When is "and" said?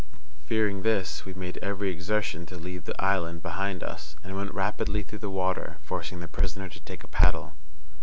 4.23-4.35